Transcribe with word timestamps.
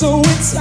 so 0.00 0.18
it's 0.24 0.54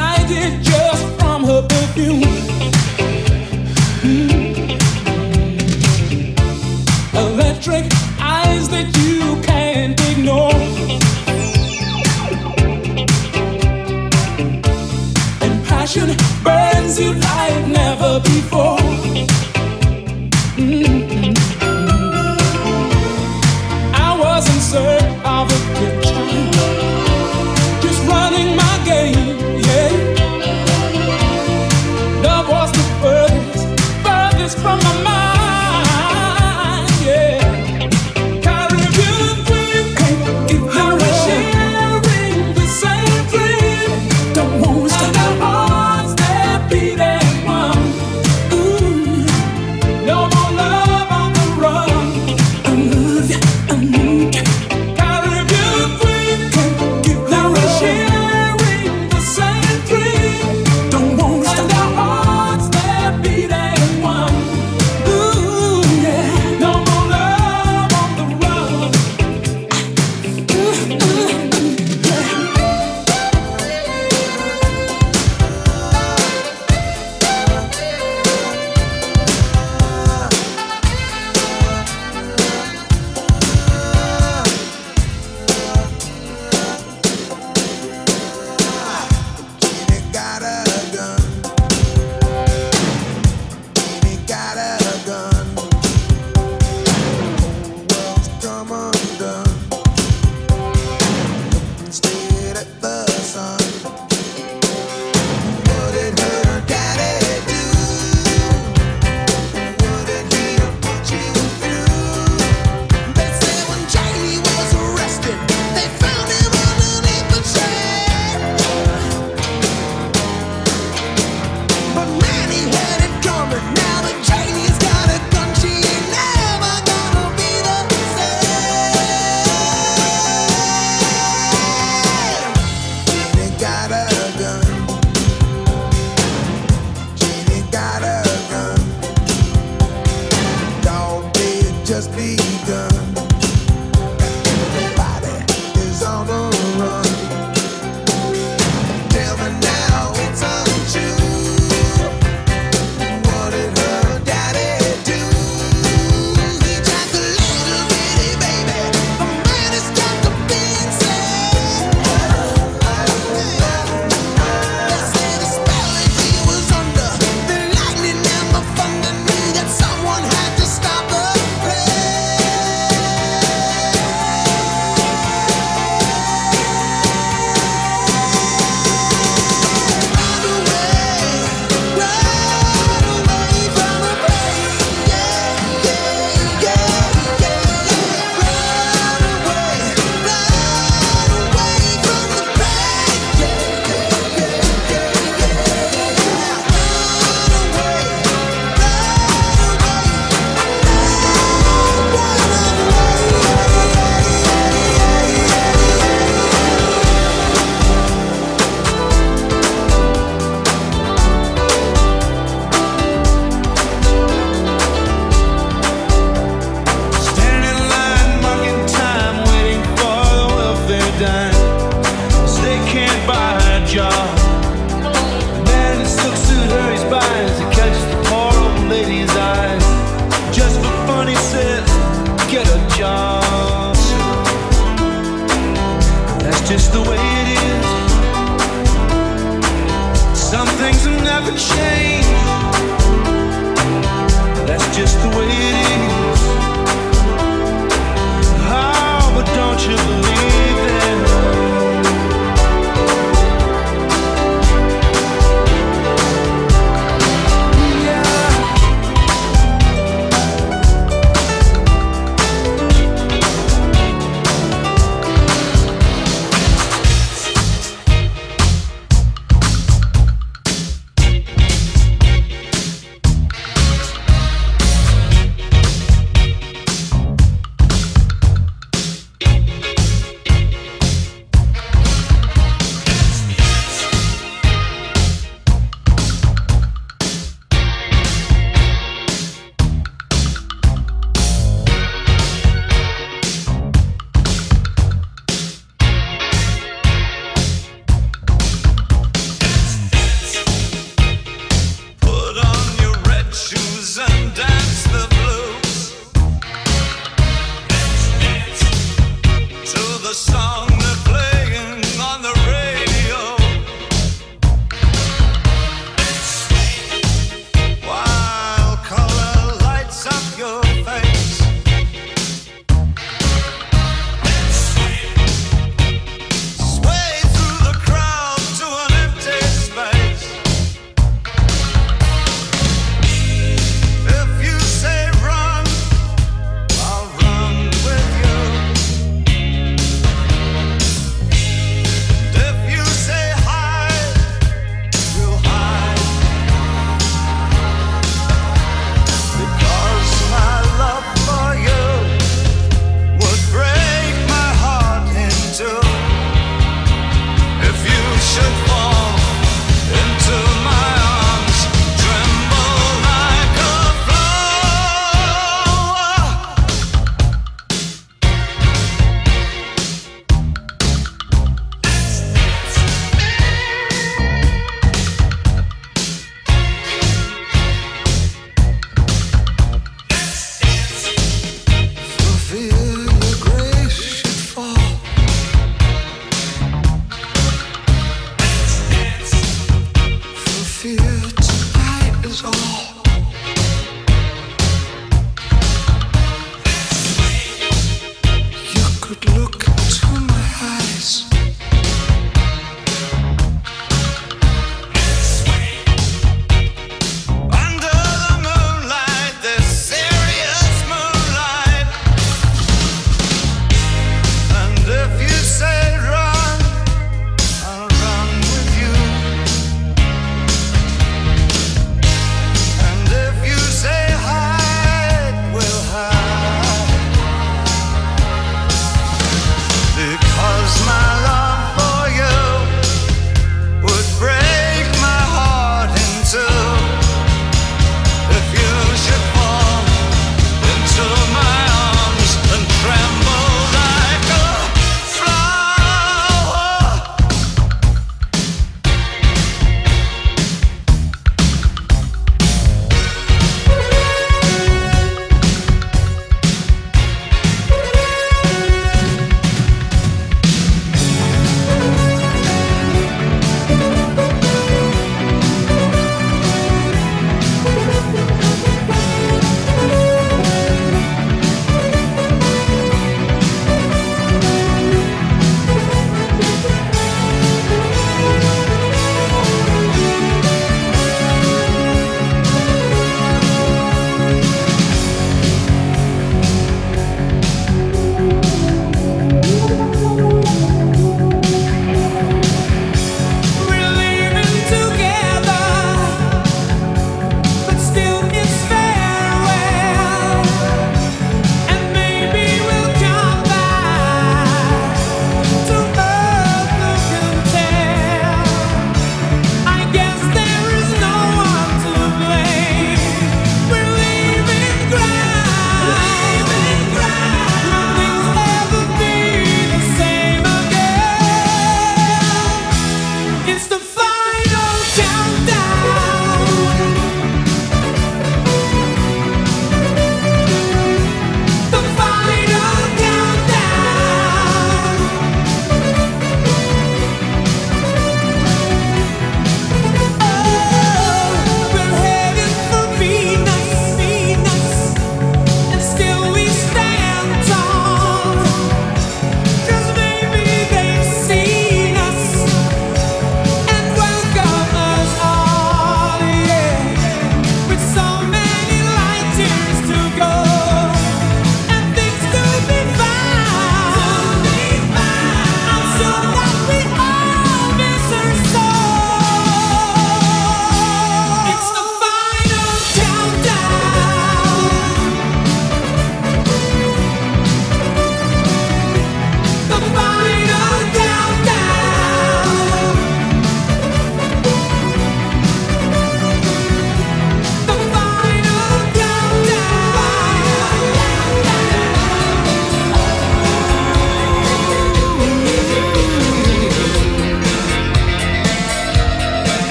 share. 241.59 241.88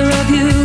picture 0.00 0.16
of 0.20 0.30
you. 0.30 0.59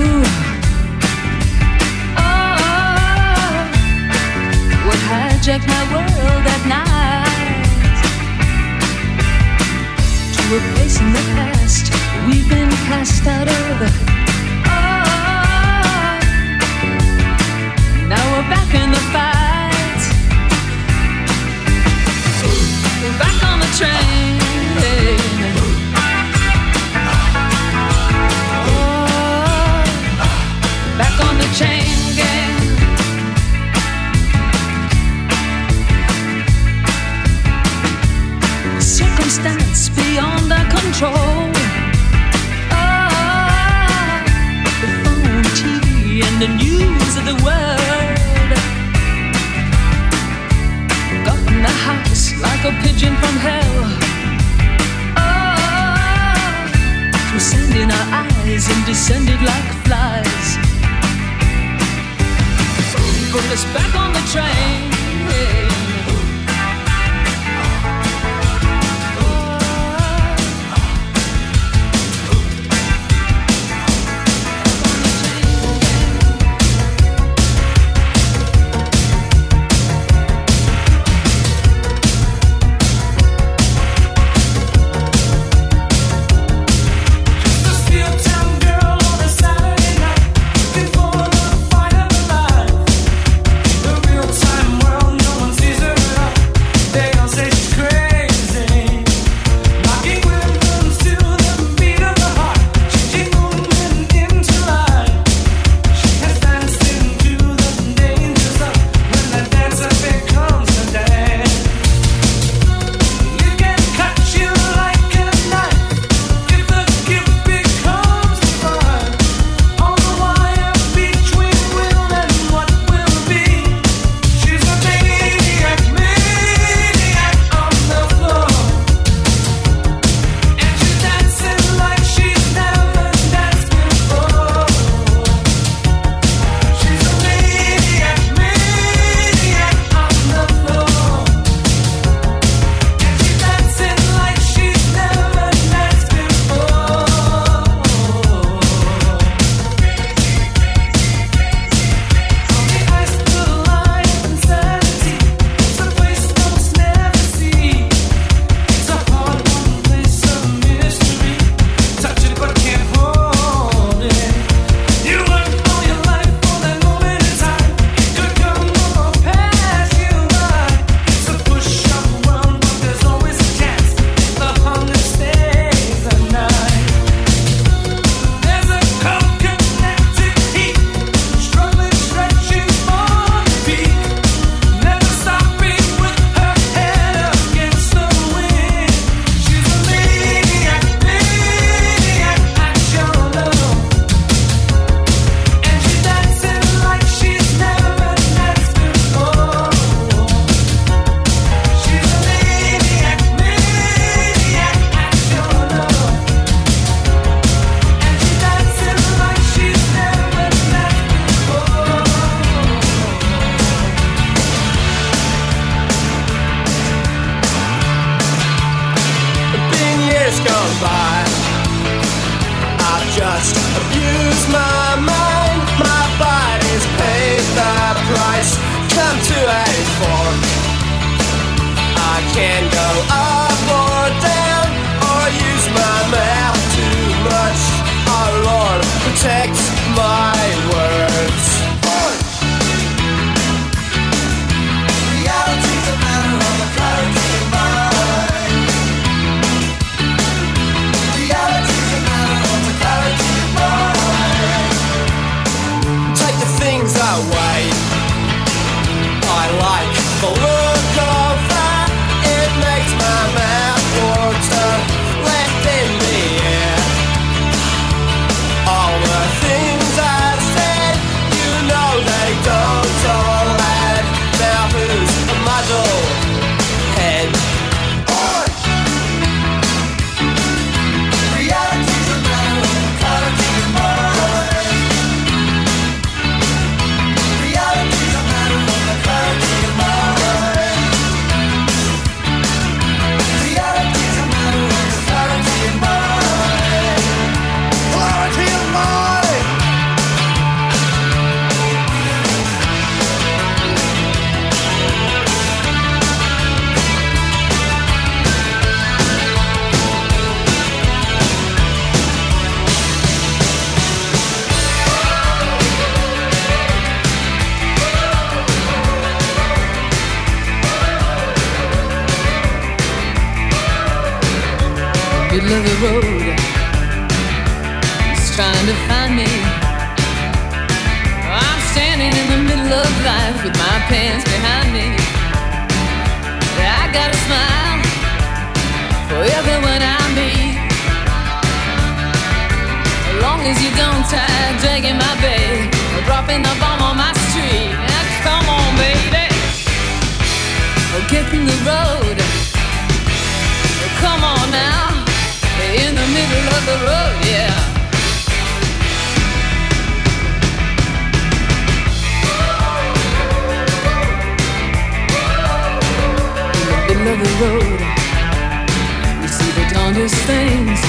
things. 370.26 370.82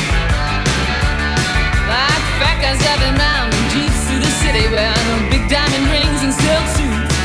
Like 1.84 2.24
fat 2.40 2.56
guys 2.56 2.80
driving 2.80 3.12
around 3.20 3.52
in 3.52 3.64
jeeps 3.68 4.00
through 4.08 4.24
the 4.24 4.32
city 4.40 4.64
Wearing 4.72 5.22
big 5.28 5.44
diamond 5.52 5.92
rings 5.92 6.20
and 6.24 6.32
silk 6.32 6.66
suits. 6.72 7.16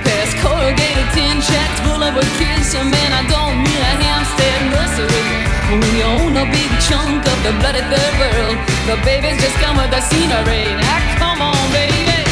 Past 0.00 0.32
corrugated 0.40 1.08
tin 1.12 1.36
shacks 1.44 1.80
full 1.84 2.00
of 2.00 2.16
kids. 2.40 2.72
And 2.72 2.88
man, 2.88 3.10
I 3.12 3.22
don't 3.28 3.60
mean 3.60 3.82
a 3.84 3.94
Hampstead 4.00 4.60
nursery. 4.72 5.26
When 5.68 5.92
you 5.94 6.08
own 6.08 6.32
a 6.40 6.46
big 6.48 6.70
chunk 6.88 7.22
of 7.28 7.38
the 7.46 7.52
bloody 7.62 7.84
third 7.86 8.14
world 8.18 8.58
The 8.90 8.96
babies 9.06 9.38
just 9.38 9.54
come 9.62 9.76
with 9.76 9.92
the 9.92 10.00
scenery. 10.00 10.64
Now 10.80 10.98
come 11.20 11.40
on, 11.44 11.60
baby. 11.76 12.24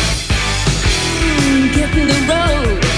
Mm, 1.22 1.62
Get 1.76 1.92
in 2.00 2.08
the 2.08 2.20
road. 2.32 2.97